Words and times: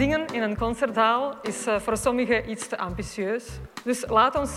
Zingen 0.00 0.26
in 0.26 0.42
een 0.42 0.56
concertzaal 0.56 1.38
is 1.42 1.66
eh, 1.66 1.80
voor 1.80 1.96
sommigen 1.96 2.50
iets 2.50 2.68
te 2.68 2.78
ambitieus. 2.78 3.44
Dus 3.84 4.04
laat 4.08 4.38
ons 4.38 4.50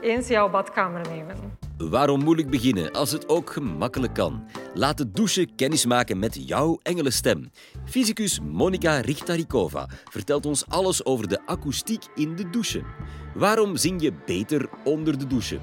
eens 0.00 0.28
jouw 0.28 0.50
badkamer 0.50 1.00
nemen. 1.10 1.36
Waarom 1.78 2.22
moeilijk 2.22 2.50
beginnen 2.50 2.92
als 2.92 3.12
het 3.12 3.28
ook 3.28 3.52
gemakkelijk 3.52 4.14
kan? 4.14 4.48
Laat 4.74 4.98
de 4.98 5.10
douche 5.10 5.46
kennismaken 5.56 6.18
met 6.18 6.48
jouw 6.48 6.78
engelenstem. 6.82 7.50
Fysicus 7.84 8.40
Monika 8.40 9.00
Richtarikova 9.00 9.88
vertelt 10.10 10.46
ons 10.46 10.68
alles 10.68 11.04
over 11.04 11.28
de 11.28 11.46
akoestiek 11.46 12.04
in 12.14 12.36
de 12.36 12.50
douche. 12.50 12.82
Waarom 13.34 13.76
zing 13.76 14.02
je 14.02 14.12
beter 14.26 14.68
onder 14.84 15.18
de 15.18 15.26
douche? 15.26 15.58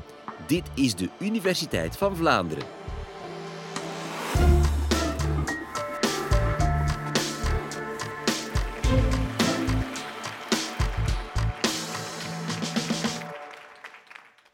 Dit 0.48 0.64
is 0.74 0.96
de 0.96 1.10
Universiteit 1.20 1.98
van 1.98 2.16
Vlaanderen. 2.16 2.81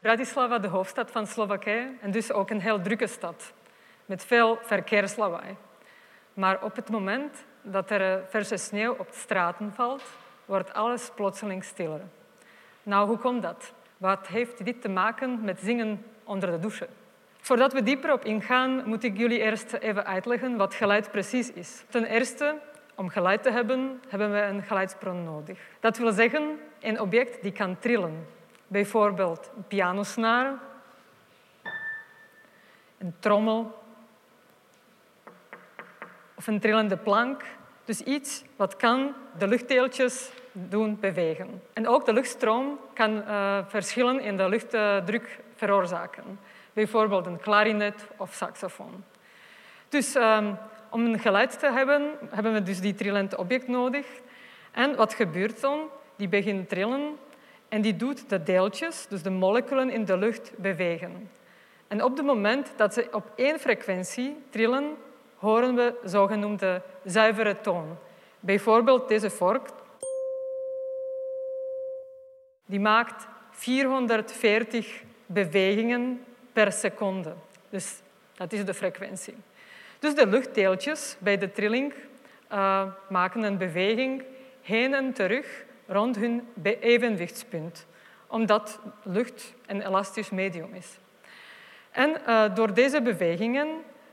Bratislava, 0.08 0.58
de 0.58 0.68
hoofdstad 0.68 1.10
van 1.10 1.26
Slowakije, 1.26 1.90
en 2.00 2.10
dus 2.10 2.32
ook 2.32 2.50
een 2.50 2.60
heel 2.60 2.80
drukke 2.80 3.06
stad 3.06 3.52
met 4.06 4.24
veel 4.24 4.58
verkeerslawaai. 4.62 5.56
Maar 6.34 6.62
op 6.62 6.76
het 6.76 6.90
moment 6.90 7.44
dat 7.62 7.90
er 7.90 8.12
eh, 8.12 8.22
verse 8.28 8.56
sneeuw 8.56 8.94
op 8.98 9.12
de 9.12 9.18
straten 9.18 9.72
valt, 9.72 10.02
wordt 10.44 10.72
alles 10.72 11.10
plotseling 11.14 11.64
stiller. 11.64 12.00
Nou, 12.82 13.08
hoe 13.08 13.18
komt 13.18 13.42
dat? 13.42 13.72
Wat 13.96 14.26
heeft 14.26 14.64
dit 14.64 14.80
te 14.82 14.88
maken 14.88 15.44
met 15.44 15.60
zingen 15.60 16.04
onder 16.24 16.50
de 16.50 16.58
douche? 16.58 16.88
Voordat 17.40 17.72
we 17.72 17.82
dieper 17.82 18.12
op 18.12 18.24
ingaan, 18.24 18.82
moet 18.84 19.04
ik 19.04 19.16
jullie 19.16 19.38
eerst 19.38 19.72
even 19.72 20.06
uitleggen 20.06 20.56
wat 20.56 20.74
geluid 20.74 21.10
precies 21.10 21.52
is. 21.52 21.84
Ten 21.88 22.04
eerste, 22.04 22.58
om 22.94 23.08
geluid 23.08 23.42
te 23.42 23.50
hebben, 23.50 24.00
hebben 24.08 24.32
we 24.32 24.40
een 24.40 24.62
geluidsbron 24.62 25.24
nodig. 25.24 25.58
Dat 25.80 25.98
wil 25.98 26.12
zeggen, 26.12 26.58
een 26.80 27.00
object 27.00 27.42
die 27.42 27.52
kan 27.52 27.78
trillen. 27.78 28.36
Bijvoorbeeld 28.70 29.50
een 29.56 29.66
pianosnaar, 29.66 30.52
een 32.98 33.14
trommel 33.18 33.82
of 36.34 36.46
een 36.46 36.60
trillende 36.60 36.96
plank. 36.96 37.44
Dus 37.84 38.00
iets 38.00 38.44
wat 38.56 38.76
kan 38.76 39.14
de 39.38 39.48
luchtdeeltjes 39.48 40.30
doen 40.52 41.00
bewegen. 41.00 41.62
En 41.72 41.88
ook 41.88 42.06
de 42.06 42.12
luchtstroom 42.12 42.78
kan 42.94 43.10
uh, 43.16 43.58
verschillen 43.66 44.20
in 44.20 44.36
de 44.36 44.48
luchtdruk 44.48 45.38
veroorzaken. 45.56 46.40
Bijvoorbeeld 46.72 47.26
een 47.26 47.40
klarinet 47.40 48.06
of 48.16 48.34
saxofoon. 48.34 49.04
Dus 49.88 50.14
um, 50.14 50.58
om 50.90 51.04
een 51.04 51.18
geluid 51.18 51.58
te 51.58 51.70
hebben, 51.72 52.12
hebben 52.30 52.52
we 52.52 52.62
dus 52.62 52.80
die 52.80 52.94
trillend 52.94 53.36
object 53.36 53.68
nodig. 53.68 54.06
En 54.70 54.96
wat 54.96 55.14
gebeurt 55.14 55.60
dan? 55.60 55.80
Die 56.16 56.28
begint 56.28 56.68
trillen 56.68 57.18
en 57.68 57.80
die 57.80 57.96
doet 57.96 58.28
de 58.28 58.42
deeltjes, 58.42 59.06
dus 59.08 59.22
de 59.22 59.30
moleculen 59.30 59.90
in 59.90 60.04
de 60.04 60.16
lucht, 60.16 60.52
bewegen. 60.56 61.30
En 61.88 62.04
op 62.04 62.16
het 62.16 62.26
moment 62.26 62.72
dat 62.76 62.94
ze 62.94 63.08
op 63.12 63.32
één 63.34 63.58
frequentie 63.58 64.36
trillen, 64.50 64.96
horen 65.36 65.74
we 65.74 65.94
zogenoemde 66.04 66.82
zuivere 67.04 67.60
toon. 67.60 67.96
Bijvoorbeeld 68.40 69.08
deze 69.08 69.30
vork. 69.30 69.68
Die 72.66 72.80
maakt 72.80 73.26
440 73.50 75.02
bewegingen 75.26 76.24
per 76.52 76.72
seconde. 76.72 77.34
Dus 77.70 78.00
dat 78.34 78.52
is 78.52 78.64
de 78.64 78.74
frequentie. 78.74 79.36
Dus 79.98 80.14
de 80.14 80.26
luchtdeeltjes 80.26 81.16
bij 81.18 81.38
de 81.38 81.52
trilling 81.52 81.94
uh, 82.52 82.82
maken 83.08 83.42
een 83.42 83.58
beweging 83.58 84.24
heen 84.62 84.94
en 84.94 85.12
terug 85.12 85.64
rond 85.88 86.16
hun 86.16 86.48
evenwichtspunt, 86.80 87.86
omdat 88.26 88.80
lucht 89.02 89.54
een 89.66 89.86
elastisch 89.86 90.30
medium 90.30 90.74
is. 90.74 90.98
En 91.90 92.16
uh, 92.26 92.54
door 92.54 92.74
deze 92.74 93.02
bewegingen 93.02 93.68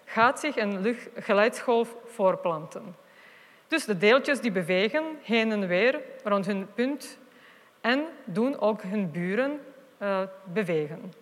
gaat 0.06 0.40
zich 0.40 0.56
een 0.56 0.98
geluidsgolf 1.16 1.96
voorplanten. 2.06 2.96
Dus 3.68 3.86
de 3.86 3.98
deeltjes 3.98 4.42
die 4.42 4.52
bewegen 4.52 5.04
heen 5.22 5.52
en 5.52 5.68
weer 5.68 6.02
rond 6.24 6.46
hun 6.46 6.68
punt 6.74 7.18
en 7.82 8.04
doen 8.26 8.60
ook 8.60 8.82
hun 8.82 9.12
buren 9.12 9.60
uh, 10.02 10.20
bewegen. 10.44 11.14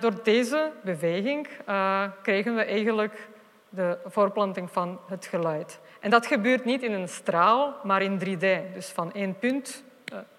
Door 0.00 0.22
deze 0.22 0.70
beweging 0.82 1.48
uh, 1.68 2.04
krijgen 2.22 2.54
we 2.54 2.62
eigenlijk 2.62 3.28
de 3.68 3.98
voorplanting 4.06 4.70
van 4.70 5.00
het 5.06 5.26
geluid. 5.26 5.80
En 6.00 6.10
dat 6.10 6.26
gebeurt 6.26 6.64
niet 6.64 6.82
in 6.82 6.92
een 6.92 7.08
straal, 7.08 7.74
maar 7.82 8.02
in 8.02 8.18
3D. 8.18 8.74
Dus 8.74 8.88
van 8.88 9.12
één 9.12 9.38
punt, 9.38 9.84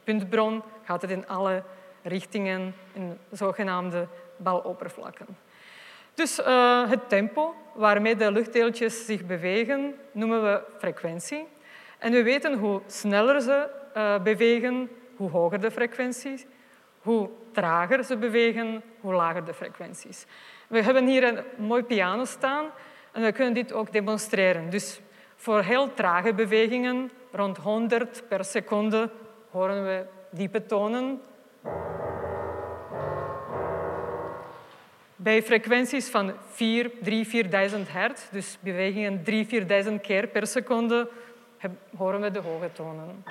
puntbron, 0.03 0.63
gaat 0.84 1.01
het 1.01 1.11
in 1.11 1.28
alle 1.28 1.63
richtingen 2.01 2.75
in 2.94 3.17
zogenaamde 3.31 4.07
baloppervlakken. 4.38 5.28
Dus 6.13 6.39
uh, 6.39 6.89
het 6.89 7.09
tempo 7.09 7.56
waarmee 7.73 8.16
de 8.16 8.31
luchtdeeltjes 8.31 9.06
zich 9.06 9.25
bewegen 9.25 9.95
noemen 10.12 10.44
we 10.44 10.62
frequentie. 10.78 11.47
En 11.97 12.12
we 12.12 12.23
weten 12.23 12.53
hoe 12.53 12.81
sneller 12.88 13.41
ze 13.41 13.69
uh, 13.97 14.22
bewegen, 14.22 14.89
hoe 15.16 15.29
hoger 15.29 15.62
de 15.62 15.72
frequenties. 15.72 16.45
Hoe 17.00 17.29
trager 17.51 18.03
ze 18.03 18.17
bewegen, 18.17 18.83
hoe 19.00 19.13
lager 19.13 19.45
de 19.45 19.53
frequenties. 19.53 20.25
We 20.67 20.81
hebben 20.81 21.07
hier 21.07 21.23
een 21.23 21.44
mooi 21.57 21.83
piano 21.83 22.25
staan 22.25 22.66
en 23.12 23.23
we 23.23 23.31
kunnen 23.31 23.53
dit 23.53 23.73
ook 23.73 23.91
demonstreren. 23.91 24.69
Dus 24.69 25.01
voor 25.35 25.62
heel 25.62 25.94
trage 25.94 26.33
bewegingen, 26.33 27.12
rond 27.31 27.57
100 27.57 28.23
per 28.28 28.45
seconde, 28.45 29.09
horen 29.53 29.86
we 29.86 30.06
diepe 30.30 30.66
tonen. 30.66 31.22
Bij 35.16 35.44
frequenties 35.44 36.09
van 36.09 36.34
4, 36.52 36.91
3, 37.02 37.28
4000 37.28 37.92
hertz, 37.92 38.30
dus 38.31 38.58
bewegingen 38.59 39.24
3, 39.24 39.47
4000 39.47 40.02
keer 40.02 40.28
per 40.28 40.47
seconde, 40.47 41.09
horen 41.97 42.22
we 42.22 42.31
de 42.31 42.40
hoge 42.40 42.72
tonen. 42.72 43.24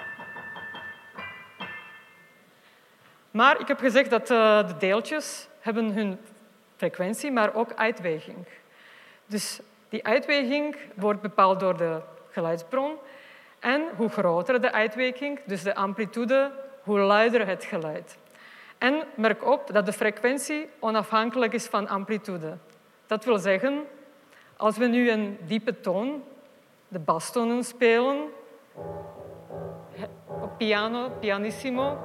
Maar 3.31 3.61
ik 3.61 3.69
heb 3.69 3.79
gezegd 3.79 4.11
dat 4.11 4.31
uh, 4.31 4.67
de 4.67 4.77
deeltjes 4.77 5.49
hebben 5.61 5.93
hun 5.93 6.19
frequentie, 6.77 7.31
maar 7.31 7.55
ook 7.55 7.73
uitweging. 7.75 8.47
Dus 9.27 9.61
die 9.89 10.07
uitweging 10.07 10.77
wordt 10.95 11.21
bepaald 11.21 11.61
door 11.61 11.77
de 11.77 12.01
geluidsbron. 12.31 12.97
En 13.63 13.83
hoe 13.97 14.09
groter 14.09 14.61
de 14.61 14.73
uitweging, 14.73 15.41
dus 15.45 15.63
de 15.63 15.75
amplitude, 15.75 16.51
hoe 16.83 16.99
luider 16.99 17.47
het 17.47 17.65
geluid. 17.65 18.19
En 18.79 19.03
merk 19.15 19.47
op 19.47 19.73
dat 19.73 19.87
de 19.87 19.93
frequentie 19.93 20.69
onafhankelijk 20.79 21.53
is 21.53 21.67
van 21.67 21.89
amplitude. 21.89 22.57
Dat 23.07 23.25
wil 23.25 23.39
zeggen, 23.39 23.85
als 24.57 24.77
we 24.77 24.87
nu 24.87 25.11
een 25.11 25.39
diepe 25.47 25.81
toon, 25.81 26.23
de 26.89 26.99
bastonen 26.99 27.65
spelen, 27.65 28.17
op 30.27 30.59
piano, 30.59 31.11
pianissimo, 31.21 31.99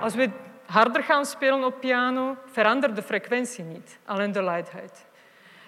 als 0.00 0.14
we 0.14 0.30
harder 0.66 1.02
gaan 1.02 1.24
spelen 1.24 1.64
op 1.64 1.80
piano, 1.80 2.36
verandert 2.44 2.96
de 2.96 3.02
frequentie 3.02 3.64
niet, 3.64 3.98
alleen 4.04 4.32
de 4.32 4.42
luidheid. 4.42 5.06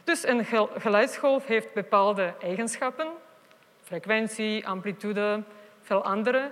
Dus 0.05 0.27
een 0.27 0.45
geluidsgolf 0.77 1.47
heeft 1.47 1.73
bepaalde 1.73 2.35
eigenschappen, 2.41 3.07
frequentie, 3.84 4.67
amplitude, 4.67 5.43
veel 5.81 6.05
andere. 6.05 6.50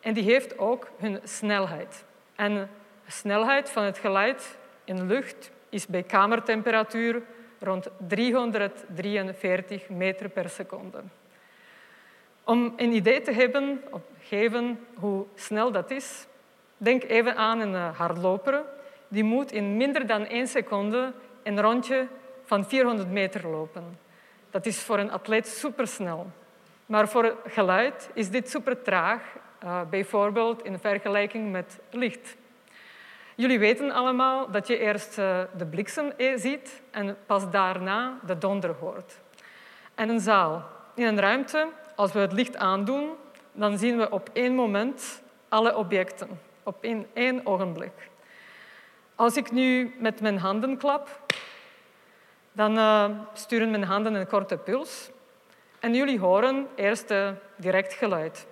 En 0.00 0.14
die 0.14 0.22
heeft 0.24 0.58
ook 0.58 0.90
hun 0.98 1.20
snelheid. 1.24 2.04
En 2.34 2.54
de 2.54 2.66
snelheid 3.06 3.70
van 3.70 3.82
het 3.82 3.98
geluid 3.98 4.58
in 4.84 5.06
lucht 5.06 5.50
is 5.68 5.86
bij 5.86 6.02
kamertemperatuur 6.02 7.22
rond 7.58 7.88
343 8.08 9.88
meter 9.88 10.28
per 10.28 10.48
seconde. 10.48 11.02
Om 12.44 12.72
een 12.76 12.92
idee 12.92 13.20
te 13.20 13.32
hebben, 13.32 13.82
geven 14.20 14.80
hoe 14.94 15.26
snel 15.34 15.72
dat 15.72 15.90
is, 15.90 16.26
denk 16.76 17.02
even 17.02 17.36
aan 17.36 17.60
een 17.60 17.74
eh, 17.74 17.98
hardloper. 17.98 18.64
Die 19.08 19.24
moet 19.24 19.52
in 19.52 19.76
minder 19.76 20.06
dan 20.06 20.26
één 20.26 20.46
seconde 20.46 21.12
een 21.42 21.60
rondje 21.60 22.06
van 22.42 22.64
400 22.64 23.10
meter 23.10 23.48
lopen. 23.48 23.98
Dat 24.50 24.66
is 24.66 24.82
voor 24.82 24.98
een 24.98 25.10
atleet 25.10 25.46
supersnel. 25.46 26.30
Maar 26.92 27.08
voor 27.08 27.36
geluid 27.46 28.10
is 28.14 28.30
dit 28.30 28.50
super 28.50 28.82
traag, 28.82 29.22
uh, 29.64 29.80
bijvoorbeeld 29.90 30.64
in 30.64 30.78
vergelijking 30.78 31.52
met 31.52 31.78
licht. 31.90 32.36
Jullie 33.34 33.58
weten 33.58 33.90
allemaal 33.90 34.50
dat 34.50 34.66
je 34.66 34.78
eerst 34.78 35.18
uh, 35.18 35.40
de 35.56 35.66
bliksem 35.66 36.12
ziet 36.36 36.82
en 36.90 37.16
pas 37.26 37.50
daarna 37.50 38.18
de 38.26 38.38
donder 38.38 38.74
hoort. 38.80 39.20
En 39.94 40.08
een 40.08 40.20
zaal. 40.20 40.64
In 40.94 41.06
een 41.06 41.20
ruimte, 41.20 41.68
als 41.96 42.12
we 42.12 42.18
het 42.18 42.32
licht 42.32 42.56
aandoen, 42.56 43.10
dan 43.52 43.78
zien 43.78 43.96
we 43.96 44.10
op 44.10 44.30
één 44.32 44.54
moment 44.54 45.22
alle 45.48 45.76
objecten, 45.76 46.40
op 46.62 46.76
één, 46.80 47.06
één 47.12 47.46
ogenblik. 47.46 48.10
Als 49.14 49.36
ik 49.36 49.50
nu 49.50 49.94
met 49.98 50.20
mijn 50.20 50.38
handen 50.38 50.76
klap, 50.76 51.20
dan 52.52 52.78
sturen 53.32 53.70
mijn 53.70 53.84
handen 53.84 54.14
een 54.14 54.26
korte 54.26 54.56
puls. 54.56 55.11
En 55.82 55.94
jullie 55.94 56.18
horen 56.18 56.66
eerst 56.74 57.10
uh, 57.10 57.28
direct 57.56 57.92
geluid. 57.92 58.46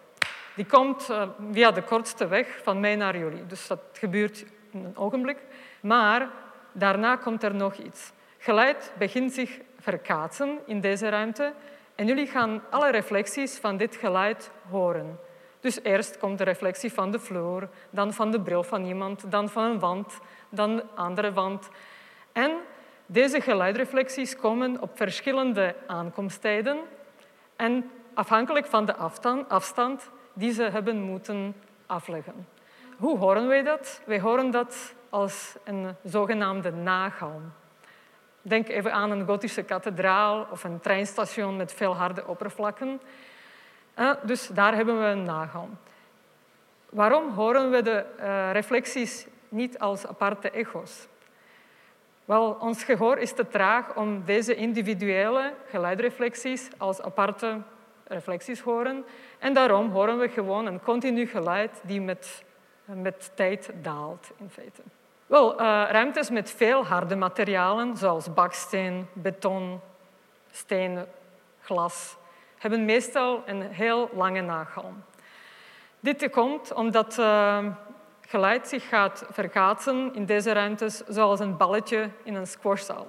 Die 0.55 0.67
komt 0.67 1.09
uh, 1.11 1.23
via 1.53 1.71
de 1.71 1.83
kortste 1.83 2.29
weg 2.29 2.61
van 2.63 2.81
mij 2.81 2.97
naar 2.97 3.19
jullie. 3.19 3.47
Dus 3.47 3.67
dat 3.67 3.81
gebeurt 3.93 4.45
in 4.71 4.85
een 4.85 4.97
ogenblik. 4.97 5.39
Maar 5.81 6.31
daarna 6.73 7.17
komt 7.17 7.43
er 7.43 7.55
nog 7.55 7.75
iets. 7.75 8.13
Geluid 8.39 8.93
begint 8.99 9.33
zich 9.33 9.59
verkaatsen 9.79 10.59
in 10.67 10.81
deze 10.81 11.09
ruimte 11.09 11.53
en 11.95 12.07
jullie 12.07 12.27
gaan 12.27 12.63
alle 12.71 12.91
reflecties 12.91 13.59
van 13.59 13.77
dit 13.77 13.97
geluid 13.97 14.51
horen. 14.71 15.19
Dus 15.61 15.83
eerst 15.83 16.19
komt 16.19 16.39
de 16.39 16.45
reflectie 16.45 16.93
van 16.93 17.11
de 17.11 17.19
vloer, 17.19 17.69
dan 17.91 18.13
van 18.13 18.31
de 18.31 18.41
bril 18.41 18.63
van 18.63 18.85
iemand, 18.85 19.31
dan 19.31 19.49
van 19.49 19.65
een 19.65 19.79
wand, 19.79 20.19
dan 20.49 20.71
een 20.71 20.83
andere 20.95 21.33
wand. 21.33 21.69
En 22.33 22.51
deze 23.07 23.41
geluidreflecties 23.41 24.37
komen 24.37 24.81
op 24.81 24.91
verschillende 24.97 25.75
aankomsttijden 25.87 26.79
en 27.61 27.91
afhankelijk 28.15 28.67
van 28.67 28.85
de 28.85 28.97
afstand 29.49 30.11
die 30.33 30.53
ze 30.53 30.63
hebben 30.63 31.01
moeten 31.01 31.55
afleggen. 31.87 32.49
Hoe 32.97 33.19
horen 33.19 33.49
wij 33.49 33.63
dat? 33.63 34.01
Wij 34.07 34.21
horen 34.21 34.51
dat 34.51 34.95
als 35.09 35.57
een 35.65 35.97
zogenaamde 36.05 36.71
nagalm. 36.71 37.53
Denk 38.43 38.69
even 38.69 38.93
aan 38.93 39.11
een 39.11 39.27
gotische 39.27 39.63
kathedraal 39.63 40.47
of 40.51 40.65
een 40.65 40.81
treinstation 40.81 41.57
met 41.57 41.73
veel 41.73 41.97
harde 41.97 42.27
oppervlakken. 42.27 43.01
Eh, 43.95 44.11
dus 44.23 44.47
daar 44.47 44.75
hebben 44.75 45.01
we 45.01 45.07
een 45.07 45.23
nagalm. 45.23 45.79
Waarom 46.91 47.31
horen 47.31 47.71
we 47.71 47.83
de 47.83 48.05
eh, 48.19 48.53
reflecties 48.53 49.27
niet 49.49 49.79
als 49.79 50.07
aparte 50.07 50.51
echo's? 50.51 51.09
Wel, 52.31 52.57
ons 52.61 52.85
gehoor 52.85 53.19
is 53.19 53.33
te 53.33 53.47
traag 53.49 53.95
om 53.97 54.25
deze 54.25 54.55
individuele 54.55 55.53
geluidreflecties 55.69 56.69
als 56.79 57.03
aparte 57.03 57.63
reflecties 58.05 58.61
horen. 58.61 59.05
En 59.39 59.55
daarom 59.55 59.91
horen 59.91 60.19
we 60.19 60.29
gewoon 60.29 60.67
een 60.67 60.81
continu 60.83 61.27
geluid 61.27 61.81
die 61.83 62.01
met, 62.01 62.45
met 62.85 63.33
tijd 63.35 63.71
daalt, 63.83 64.31
in 64.39 64.51
feite. 64.51 64.83
Wel, 65.27 65.53
uh, 65.53 65.59
ruimtes 65.91 66.31
met 66.31 66.51
veel 66.51 66.87
harde 66.87 67.17
materialen, 67.17 67.97
zoals 67.97 68.35
baksteen, 68.35 69.07
beton, 69.13 69.81
steen, 70.51 71.07
glas, 71.61 72.17
hebben 72.59 72.85
meestal 72.85 73.43
een 73.47 73.63
heel 73.63 74.11
lange 74.15 74.41
nagalm. 74.41 75.03
Dit 76.01 76.31
komt 76.31 76.73
omdat 76.73 77.19
uh, 77.19 77.67
geluid 78.31 78.69
zich 78.69 78.89
gaat 78.89 79.25
verkaatsen 79.31 80.15
in 80.15 80.25
deze 80.25 80.53
ruimtes 80.53 81.03
zoals 81.09 81.41
een 81.41 81.57
balletje 81.57 82.09
in 82.23 82.35
een 82.35 82.47
squashzaal. 82.47 83.07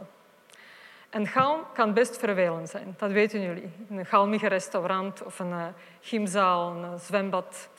Een 1.09 1.27
galm 1.27 1.61
kan 1.73 1.93
best 1.93 2.17
vervelend 2.17 2.69
zijn, 2.69 2.95
dat 2.97 3.11
weten 3.11 3.41
jullie. 3.41 3.71
Een 3.89 4.05
galmige 4.05 4.47
restaurant 4.47 5.23
of 5.23 5.39
een 5.39 5.49
uh, 5.49 5.65
gymzaal, 5.99 6.71
een 6.71 6.99
zwembad. 6.99 7.69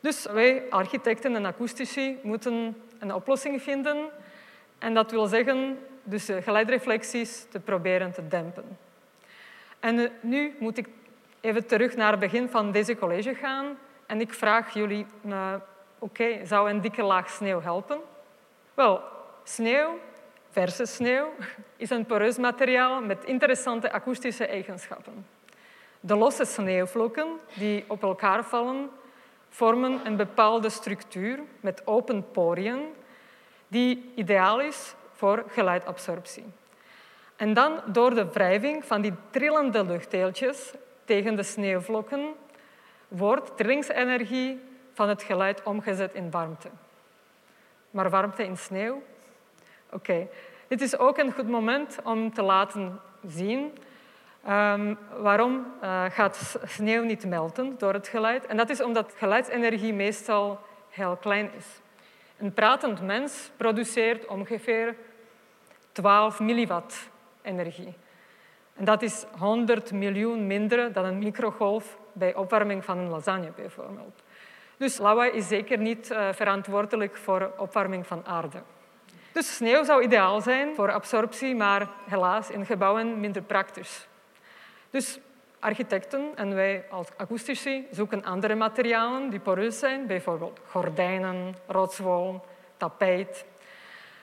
Dus 0.00 0.26
wij, 0.26 0.62
architecten 0.70 1.34
en 1.34 1.46
akoestici, 1.46 2.18
moeten 2.22 2.82
een 2.98 3.14
oplossing 3.14 3.62
vinden. 3.62 4.08
En 4.78 4.94
dat 4.94 5.10
wil 5.10 5.26
zeggen 5.26 5.78
dus 6.02 6.28
geluidreflecties 6.40 7.46
te 7.50 7.60
proberen 7.60 8.12
te 8.12 8.28
dempen. 8.28 8.78
En 9.80 9.98
eh, 9.98 10.10
nu 10.20 10.56
moet 10.58 10.78
ik 10.78 10.88
even 11.40 11.66
terug 11.66 11.96
naar 11.96 12.10
het 12.10 12.20
begin 12.20 12.48
van 12.48 12.72
deze 12.72 12.96
college 12.96 13.34
gaan. 13.34 13.66
En 14.06 14.20
ik 14.20 14.34
vraag 14.34 14.74
jullie, 14.74 15.06
oké, 15.98 16.44
zou 16.44 16.70
een 16.70 16.80
dikke 16.80 17.02
laag 17.02 17.30
sneeuw 17.30 17.60
helpen? 17.60 18.00
Wel, 18.74 19.02
sneeuw, 19.44 19.98
verse 20.50 20.86
sneeuw, 20.86 21.28
is 21.76 21.90
een 21.90 22.06
poreus 22.06 22.38
materiaal 22.38 23.00
met 23.00 23.24
interessante 23.24 23.92
akoestische 23.92 24.46
eigenschappen. 24.46 25.26
De 26.00 26.16
losse 26.16 26.44
sneeuwvlokken 26.44 27.28
die 27.54 27.84
op 27.88 28.02
elkaar 28.02 28.44
vallen, 28.44 28.90
vormen 29.48 30.06
een 30.06 30.16
bepaalde 30.16 30.68
structuur 30.68 31.38
met 31.60 31.86
open 31.86 32.30
poriën 32.30 32.80
die 33.68 34.12
ideaal 34.14 34.60
is 34.60 34.94
voor 35.12 35.44
geluidabsorptie. 35.48 36.44
En 37.36 37.54
dan 37.54 37.80
door 37.86 38.14
de 38.14 38.32
wrijving 38.32 38.84
van 38.84 39.00
die 39.00 39.12
trillende 39.30 39.84
luchtdeeltjes 39.84 40.72
tegen 41.04 41.36
de 41.36 41.42
sneeuwvlokken 41.42 42.34
wordt 43.08 43.56
trillingsenergie 43.56 44.60
van 44.96 45.08
het 45.08 45.22
geluid 45.22 45.62
omgezet 45.62 46.14
in 46.14 46.30
warmte. 46.30 46.68
Maar 47.90 48.10
warmte 48.10 48.44
in 48.44 48.56
sneeuw? 48.56 49.02
Oké. 49.90 50.26
Dit 50.68 50.80
is 50.80 50.98
ook 50.98 51.18
een 51.18 51.32
goed 51.32 51.48
moment 51.48 51.98
om 52.02 52.32
te 52.32 52.42
laten 52.42 53.00
zien 53.26 53.72
Um, 54.48 54.98
waarom 55.18 55.66
uh, 55.82 56.04
gaat 56.08 56.58
sneeuw 56.64 57.02
niet 57.02 57.26
melten 57.26 57.74
door 57.78 57.92
het 57.92 58.08
geluid? 58.08 58.46
En 58.46 58.56
dat 58.56 58.70
is 58.70 58.82
omdat 58.82 59.12
geluidsenergie 59.16 59.92
meestal 59.92 60.60
heel 60.90 61.16
klein 61.16 61.50
is. 61.56 61.66
Een 62.38 62.52
pratend 62.52 63.02
mens 63.02 63.50
produceert 63.56 64.26
ongeveer 64.26 64.96
12 65.92 66.40
milliwatt 66.40 67.08
energie. 67.42 67.94
En 68.74 68.84
dat 68.84 69.02
is 69.02 69.24
100 69.38 69.92
miljoen 69.92 70.46
minder 70.46 70.92
dan 70.92 71.04
een 71.04 71.18
microgolf 71.18 71.98
bij 72.12 72.34
opwarming 72.34 72.84
van 72.84 72.98
een 72.98 73.08
lasagne 73.08 73.50
bijvoorbeeld. 73.56 74.22
Dus 74.76 74.98
lawaai 74.98 75.30
is 75.30 75.48
zeker 75.48 75.78
niet 75.78 76.10
uh, 76.10 76.32
verantwoordelijk 76.32 77.16
voor 77.16 77.52
opwarming 77.56 78.06
van 78.06 78.26
aarde. 78.26 78.62
Dus 79.32 79.56
sneeuw 79.56 79.84
zou 79.84 80.02
ideaal 80.02 80.40
zijn 80.40 80.74
voor 80.74 80.92
absorptie, 80.92 81.54
maar 81.54 81.88
helaas 82.06 82.50
in 82.50 82.66
gebouwen 82.66 83.20
minder 83.20 83.42
praktisch. 83.42 84.06
Dus 84.90 85.18
architecten 85.58 86.32
en 86.34 86.54
wij 86.54 86.84
als 86.90 87.08
akoestici 87.16 87.86
zoeken 87.90 88.24
andere 88.24 88.54
materialen 88.54 89.30
die 89.30 89.40
poreus 89.40 89.78
zijn, 89.78 90.06
bijvoorbeeld 90.06 90.60
gordijnen, 90.68 91.54
rotswol, 91.66 92.44
tapijt. 92.76 93.44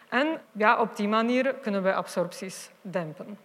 En 0.09 0.41
ja, 0.51 0.79
op 0.79 0.95
die 0.95 1.07
manier 1.07 1.53
kunnen 1.53 1.83
we 1.83 1.93
absorpties 1.93 2.69
dempen. 2.81 3.37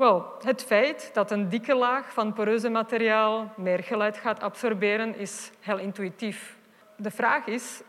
Wel, 0.00 0.34
het 0.42 0.62
feit 0.62 1.10
dat 1.12 1.30
een 1.30 1.48
dikke 1.48 1.74
laag 1.74 2.12
van 2.12 2.32
poreuze 2.32 2.68
materiaal 2.68 3.52
meer 3.56 3.82
geluid 3.82 4.16
gaat 4.16 4.40
absorberen 4.40 5.16
is 5.16 5.50
heel 5.60 5.78
intuïtief. 5.78 6.56
De 6.96 7.10
vraag 7.10 7.46
is, 7.46 7.82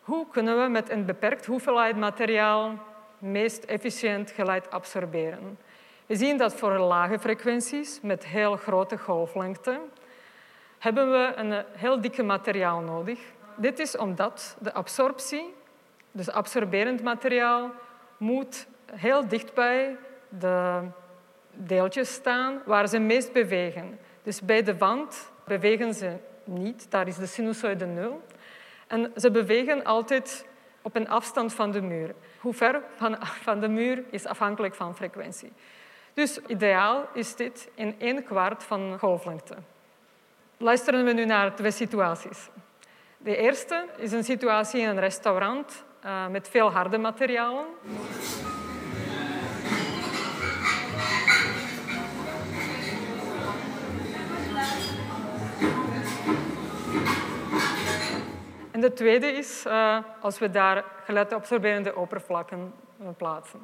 hoe 0.00 0.26
kunnen 0.30 0.62
we 0.62 0.68
met 0.68 0.90
een 0.90 1.04
beperkt 1.04 1.46
hoeveelheid 1.46 1.96
materiaal 1.96 2.78
meest 3.18 3.64
efficiënt 3.64 4.30
geluid 4.30 4.70
absorberen? 4.70 5.58
We 6.06 6.16
zien 6.16 6.36
dat 6.36 6.54
voor 6.54 6.78
lage 6.78 7.18
frequenties 7.18 8.00
met 8.00 8.26
heel 8.26 8.56
grote 8.56 8.98
golflengte 8.98 9.80
hebben 10.78 11.10
we 11.10 11.32
een 11.36 11.64
heel 11.72 12.00
dikke 12.00 12.22
materiaal 12.22 12.80
nodig. 12.80 13.18
Dit 13.56 13.78
is 13.78 13.96
omdat 13.96 14.56
de 14.60 14.72
absorptie, 14.72 15.54
dus 16.12 16.30
absorberend 16.30 17.02
materiaal, 17.02 17.70
moet 18.16 18.66
heel 18.92 19.28
dichtbij 19.28 19.96
de 20.28 20.80
deeltjes 21.52 22.12
staan 22.12 22.62
waar 22.64 22.88
ze 22.88 22.98
meest 22.98 23.32
bewegen. 23.32 23.98
Dus 24.22 24.40
bij 24.40 24.62
de 24.62 24.76
wand 24.76 25.30
bewegen 25.44 25.94
ze 25.94 26.16
niet, 26.44 26.90
daar 26.90 27.08
is 27.08 27.16
de 27.16 27.26
sinusoide 27.26 27.86
nul. 27.86 28.22
En 28.86 29.12
ze 29.16 29.30
bewegen 29.30 29.84
altijd 29.84 30.46
op 30.82 30.96
een 30.96 31.08
afstand 31.08 31.54
van 31.54 31.70
de 31.70 31.80
muur. 31.80 32.14
Hoe 32.40 32.54
ver 32.54 32.82
van, 33.42 33.60
de 33.60 33.68
muur 33.68 34.02
is 34.10 34.26
afhankelijk 34.26 34.74
van 34.74 34.96
frequentie. 34.96 35.52
Dus 36.14 36.38
ideaal 36.46 37.08
is 37.14 37.36
dit 37.36 37.70
in 37.74 37.94
één 37.98 38.24
kwart 38.24 38.64
van 38.64 38.98
golflengte. 38.98 39.54
Luisteren 40.56 41.04
we 41.04 41.12
nu 41.12 41.24
naar 41.24 41.54
twee 41.54 41.70
situaties. 41.70 42.48
De 43.18 43.36
eerste 43.36 43.86
is 43.96 44.12
een 44.12 44.24
situatie 44.24 44.80
in 44.80 44.88
een 44.88 45.00
restaurant 45.00 45.84
uh, 46.04 46.26
met 46.26 46.48
veel 46.48 46.70
harde 46.70 46.98
materialen. 46.98 47.64
De 58.82 58.92
tweede 58.92 59.26
is 59.26 59.64
uh, 59.66 59.98
als 60.20 60.38
we 60.38 60.50
daar 60.50 60.84
geluidabsorberende 61.04 61.96
oppervlakken 61.96 62.72
plaatsen. 63.16 63.60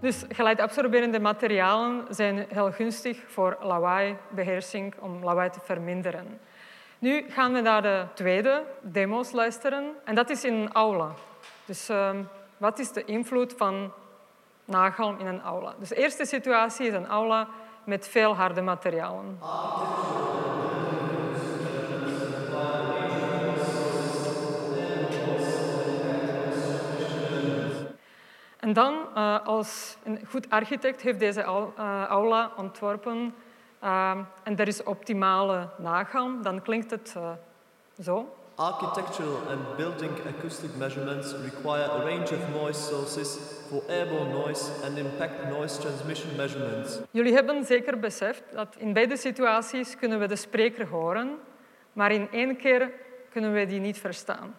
Dus 0.00 0.24
geluidabsorberende 0.28 1.20
materialen 1.20 2.06
zijn 2.08 2.46
heel 2.48 2.72
gunstig 2.72 3.22
voor 3.26 3.58
lawaaibeheersing, 3.62 4.94
om 4.98 5.24
lawaai 5.24 5.50
te 5.50 5.60
verminderen. 5.60 6.40
Nu 6.98 7.24
gaan 7.28 7.52
we 7.52 7.60
naar 7.60 7.82
de 7.82 8.04
tweede 8.14 8.64
demo's 8.82 9.32
luisteren. 9.32 9.84
En 10.04 10.14
dat 10.14 10.30
is 10.30 10.44
in 10.44 10.54
een 10.54 10.72
aula. 10.72 11.12
Dus 11.64 11.90
uh, 11.90 12.10
wat 12.56 12.78
is 12.78 12.92
de 12.92 13.04
invloed 13.04 13.54
van 13.56 13.92
nagalm 14.70 15.18
in 15.18 15.26
een 15.26 15.40
aula? 15.40 15.74
Dus 15.78 15.88
de 15.88 15.94
eerste 15.94 16.24
situatie 16.24 16.86
is 16.86 16.94
een 16.94 17.06
aula 17.06 17.48
met 17.84 18.08
veel 18.08 18.34
harde 18.34 18.60
materialen. 18.60 19.38
En 28.58 28.72
dan, 28.72 28.94
uh, 29.16 29.46
als 29.46 29.96
een 30.04 30.20
goed 30.28 30.50
architect 30.50 31.00
heeft 31.00 31.18
deze 31.18 31.40
uh, 31.40 32.04
aula 32.08 32.52
ontworpen 32.56 33.34
uh, 33.84 34.18
en 34.42 34.56
er 34.56 34.68
is 34.68 34.82
optimale 34.82 35.68
nagaan, 35.78 36.42
dan 36.42 36.62
klinkt 36.62 36.90
het 36.90 37.16
zo. 38.02 38.39
Architectural 38.60 39.40
and 39.48 39.76
building 39.76 40.10
acoustic 40.28 40.76
measurements 40.76 41.32
require 41.32 41.88
a 41.90 42.04
range 42.04 42.30
of 42.30 42.50
noise 42.50 42.76
sources 42.88 43.38
for 43.70 43.82
airborne 43.88 44.32
noise 44.32 44.70
and 44.84 44.98
impact 44.98 45.48
noise 45.48 45.80
transmission 45.80 46.36
measurements. 46.36 47.00
Jullie 47.10 47.32
hebben 47.32 47.64
zeker 47.64 47.98
beseft 47.98 48.42
dat 48.52 48.76
in 48.78 48.92
beide 48.92 49.16
situaties 49.16 49.96
kunnen 49.96 50.18
we 50.18 50.26
de 50.26 50.36
spreker 50.36 50.88
horen, 50.88 51.38
maar 51.92 52.12
in 52.12 52.28
één 52.30 52.56
keer 52.56 52.92
kunnen 53.30 53.52
we 53.52 53.66
die 53.66 53.80
niet 53.80 53.98
verstaan. 53.98 54.56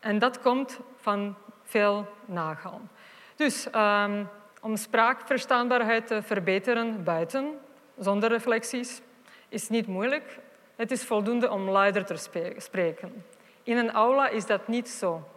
En 0.00 0.18
dat 0.18 0.40
komt 0.40 0.78
van 0.96 1.36
veel 1.62 2.06
nagaan. 2.24 2.90
Dus 3.36 3.66
um, 3.74 4.28
om 4.60 4.76
spraakverstaanbaarheid 4.76 6.06
te 6.06 6.22
verbeteren 6.22 7.04
buiten, 7.04 7.58
zonder 7.98 8.28
reflecties, 8.28 9.00
is 9.48 9.68
niet 9.68 9.86
moeilijk. 9.86 10.38
Het 10.82 10.90
is 10.90 11.04
voldoende 11.04 11.50
om 11.50 11.68
luider 11.68 12.04
te 12.04 12.16
spreken. 12.56 13.24
In 13.62 13.76
een 13.76 13.90
aula 13.90 14.28
is 14.28 14.46
dat 14.46 14.68
niet 14.68 14.88
zo. 14.88 15.28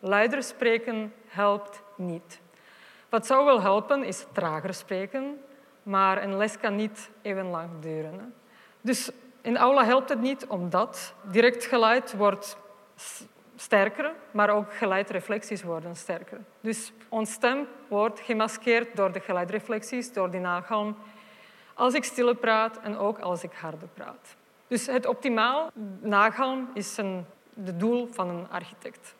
Luider 0.00 0.42
spreken 0.42 1.12
helpt 1.26 1.82
niet. 1.96 2.40
Wat 3.08 3.26
zou 3.26 3.44
wel 3.44 3.60
helpen 3.60 4.04
is 4.04 4.26
trager 4.32 4.74
spreken, 4.74 5.40
maar 5.82 6.22
een 6.22 6.36
les 6.36 6.58
kan 6.58 6.76
niet 6.76 7.10
even 7.22 7.46
lang 7.46 7.70
duren. 7.80 8.34
Dus 8.80 9.10
in 9.40 9.56
aula 9.56 9.84
helpt 9.84 10.08
het 10.08 10.20
niet 10.20 10.46
omdat 10.46 11.14
direct 11.22 11.64
geluid 11.64 12.16
wordt 12.16 12.56
sterker, 13.56 14.12
maar 14.30 14.50
ook 14.50 14.74
geluidreflecties 14.74 15.62
worden 15.62 15.96
sterker. 15.96 16.40
Dus 16.60 16.92
ons 17.08 17.32
stem 17.32 17.66
wordt 17.88 18.20
gemaskeerd 18.20 18.96
door 18.96 19.12
de 19.12 19.20
geluidreflecties, 19.20 20.12
door 20.12 20.30
die 20.30 20.40
nagalm, 20.40 20.96
als 21.74 21.94
ik 21.94 22.04
stille 22.04 22.34
praat 22.34 22.80
en 22.80 22.96
ook 22.96 23.18
als 23.18 23.42
ik 23.42 23.52
harder 23.52 23.88
praat. 23.94 24.36
Dus 24.74 24.86
het 24.86 25.06
optimaal 25.06 25.70
nagalm 26.00 26.70
is 26.72 26.96
een, 26.96 27.26
het 27.64 27.80
doel 27.80 28.08
van 28.12 28.28
een 28.28 28.50
architect. 28.50 29.14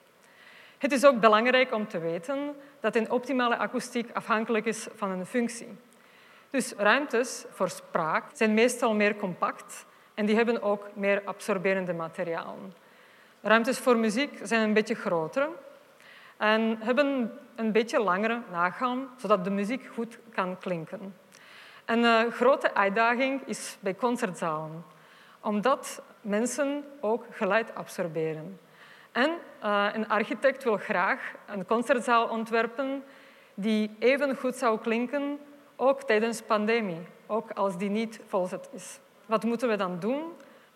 Het 0.78 0.92
is 0.92 1.04
ook 1.04 1.20
belangrijk 1.20 1.74
om 1.74 1.88
te 1.88 1.98
weten 1.98 2.56
dat 2.80 2.96
een 2.96 3.10
optimale 3.10 3.56
akoestiek 3.56 4.10
afhankelijk 4.12 4.66
is 4.66 4.86
van 4.94 5.10
een 5.10 5.26
functie. 5.26 5.76
Dus 6.50 6.72
ruimtes 6.72 7.44
voor 7.50 7.68
spraak 7.68 8.24
zijn 8.32 8.54
meestal 8.54 8.94
meer 8.94 9.16
compact 9.16 9.86
en 10.14 10.26
die 10.26 10.36
hebben 10.36 10.62
ook 10.62 10.88
meer 10.94 11.22
absorberende 11.24 11.92
materialen. 11.92 12.74
Ruimtes 13.40 13.78
voor 13.78 13.96
muziek 13.96 14.38
zijn 14.42 14.62
een 14.62 14.74
beetje 14.74 14.94
groter 14.94 15.48
en 16.36 16.78
hebben 16.80 17.38
een 17.54 17.72
beetje 17.72 18.02
langere 18.02 18.42
nagaan, 18.50 19.08
zodat 19.16 19.44
de 19.44 19.50
muziek 19.50 19.90
goed 19.94 20.18
kan 20.32 20.58
klinken. 20.58 21.16
Een 21.84 22.02
uh, 22.02 22.20
grote 22.30 22.74
uitdaging 22.74 23.42
is 23.46 23.76
bij 23.80 23.94
concertzalen, 23.94 24.84
omdat 25.44 26.02
mensen 26.20 26.84
ook 27.00 27.24
geluid 27.30 27.74
absorberen. 27.74 28.58
En 29.12 29.30
uh, 29.64 29.88
een 29.92 30.08
architect 30.08 30.64
wil 30.64 30.76
graag 30.76 31.32
een 31.46 31.66
concertzaal 31.66 32.28
ontwerpen 32.28 33.04
die 33.54 33.96
even 33.98 34.36
goed 34.36 34.56
zou 34.56 34.78
klinken, 34.78 35.38
ook 35.76 36.02
tijdens 36.02 36.42
pandemie, 36.42 37.06
ook 37.26 37.50
als 37.50 37.78
die 37.78 37.90
niet 37.90 38.20
volzet 38.26 38.68
is. 38.72 38.98
Wat 39.26 39.44
moeten 39.44 39.68
we 39.68 39.76
dan 39.76 39.98
doen? 39.98 40.22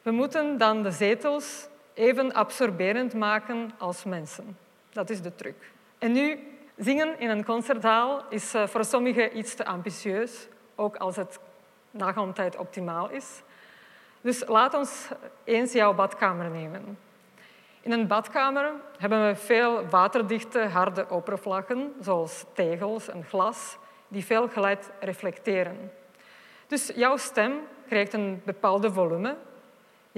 We 0.02 0.10
moeten 0.10 0.58
dan 0.58 0.82
de 0.82 0.90
zetels 0.90 1.68
even 1.94 2.32
absorberend 2.32 3.14
maken 3.14 3.70
als 3.78 4.04
mensen. 4.04 4.58
Dat 4.90 5.10
is 5.10 5.22
de 5.22 5.34
truc. 5.34 5.72
En 5.98 6.12
nu, 6.12 6.38
zingen 6.76 7.20
in 7.20 7.30
een 7.30 7.44
concertzaal 7.44 8.22
is 8.28 8.54
eh, 8.54 8.66
voor 8.66 8.84
sommigen 8.84 9.38
iets 9.38 9.54
te 9.54 9.64
ambitieus, 9.64 10.48
ook 10.74 10.96
als 10.96 11.16
het 11.16 11.38
nagamtijd 11.90 12.56
optimaal 12.56 13.10
is. 13.10 13.42
Dus 14.20 14.46
laat 14.46 14.74
ons 14.74 15.08
eens 15.44 15.72
jouw 15.72 15.94
badkamer 15.94 16.50
nemen. 16.50 16.98
In 17.80 17.92
een 17.92 18.06
badkamer 18.06 18.72
hebben 18.98 19.26
we 19.26 19.36
veel 19.36 19.86
waterdichte, 19.88 20.58
harde 20.58 21.06
oppervlakken, 21.08 21.92
zoals 22.00 22.44
tegels 22.52 23.08
en 23.08 23.24
glas, 23.24 23.76
die 24.08 24.24
veel 24.24 24.48
geluid 24.48 24.90
reflecteren. 25.00 25.92
Dus 26.66 26.92
jouw 26.94 27.16
stem 27.16 27.52
krijgt 27.88 28.12
een 28.12 28.42
bepaalde 28.44 28.92
volume 28.92 29.36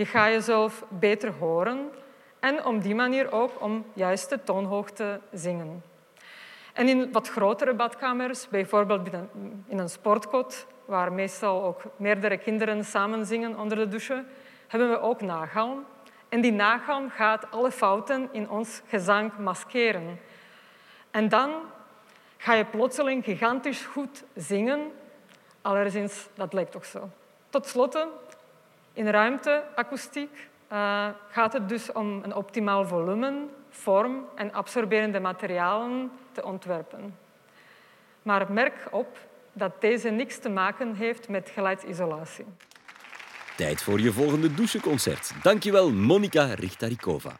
je 0.00 0.06
gaat 0.06 0.30
jezelf 0.30 0.84
beter 0.88 1.32
horen 1.32 1.90
en 2.38 2.64
op 2.64 2.82
die 2.82 2.94
manier 2.94 3.32
ook 3.32 3.50
om 3.62 3.84
juiste 3.92 4.42
toonhoogte 4.42 5.20
zingen. 5.32 5.82
En 6.72 6.88
in 6.88 7.12
wat 7.12 7.28
grotere 7.28 7.74
badkamers, 7.74 8.48
bijvoorbeeld 8.48 9.08
in 9.66 9.78
een 9.78 9.88
sportkot, 9.88 10.66
waar 10.90 11.12
meestal 11.12 11.64
ook 11.64 11.82
meerdere 11.96 12.38
kinderen 12.38 12.84
samen 12.84 13.26
zingen 13.26 13.58
onder 13.58 13.76
de 13.76 13.88
douche, 13.88 14.24
hebben 14.66 14.90
we 14.90 15.00
ook 15.00 15.20
nagalm. 15.20 15.84
En 16.28 16.40
die 16.40 16.52
nagalm 16.52 17.10
gaat 17.10 17.50
alle 17.50 17.70
fouten 17.70 18.28
in 18.32 18.50
ons 18.50 18.82
gezang 18.88 19.38
maskeren. 19.38 20.20
En 21.10 21.28
dan 21.28 21.50
ga 22.36 22.54
je 22.54 22.64
plotseling 22.64 23.24
gigantisch 23.24 23.84
goed 23.84 24.24
zingen. 24.34 24.80
Allerzins, 25.62 26.28
dat 26.34 26.52
lijkt 26.52 26.72
toch 26.72 26.84
zo. 26.84 27.10
Tot 27.50 27.66
slot 27.66 28.06
in 28.92 29.08
ruimteakoestiek 29.08 30.48
uh, 30.72 31.08
gaat 31.28 31.52
het 31.52 31.68
dus 31.68 31.92
om 31.92 32.20
een 32.22 32.34
optimaal 32.34 32.86
volume, 32.86 33.46
vorm 33.68 34.24
en 34.34 34.52
absorberende 34.52 35.20
materialen 35.20 36.12
te 36.32 36.44
ontwerpen. 36.44 37.16
Maar 38.22 38.52
merk 38.52 38.88
op 38.90 39.28
dat 39.52 39.80
deze 39.80 40.08
niks 40.08 40.38
te 40.38 40.48
maken 40.48 40.94
heeft 40.94 41.28
met 41.28 41.50
geluidsisolatie. 41.54 42.44
Tijd 43.56 43.82
voor 43.82 44.00
je 44.00 44.12
volgende 44.12 44.54
doucheconcert. 44.54 45.32
Dankjewel, 45.42 45.92
Monika 45.92 46.54
Richtarikova. 46.54 47.36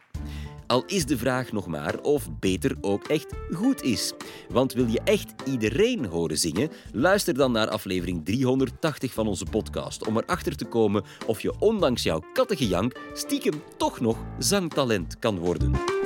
Al 0.67 0.83
is 0.85 1.05
de 1.05 1.17
vraag 1.17 1.51
nog 1.51 1.67
maar 1.67 1.99
of 1.99 2.29
beter 2.39 2.75
ook 2.81 3.07
echt 3.07 3.33
goed 3.53 3.81
is. 3.81 4.13
Want 4.49 4.73
wil 4.73 4.87
je 4.87 5.01
echt 5.03 5.33
iedereen 5.45 6.05
horen 6.05 6.37
zingen? 6.37 6.69
Luister 6.91 7.33
dan 7.33 7.51
naar 7.51 7.69
aflevering 7.69 8.25
380 8.25 9.13
van 9.13 9.27
onze 9.27 9.45
podcast 9.45 10.07
om 10.07 10.17
erachter 10.17 10.55
te 10.55 10.65
komen 10.65 11.03
of 11.25 11.41
je 11.41 11.53
ondanks 11.59 12.03
jouw 12.03 12.23
kattengejank 12.33 12.99
stiekem 13.13 13.63
toch 13.77 13.99
nog 13.99 14.17
zangtalent 14.37 15.19
kan 15.19 15.39
worden. 15.39 16.00